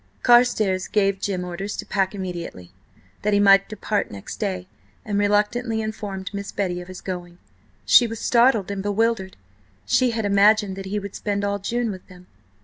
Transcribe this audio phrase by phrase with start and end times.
[0.23, 2.71] Carstares gave Jim orders to pack immediately,
[3.21, 4.67] that he might depart next day,
[5.05, 7.37] and reluctantly informed Miss Betty of his going.
[7.85, 9.37] She was startled and bewildered.
[9.85, 12.25] She had imagined that he would spend all June with them.